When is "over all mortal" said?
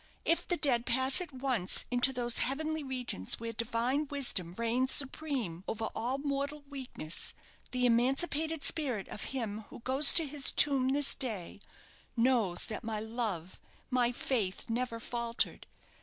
5.67-6.61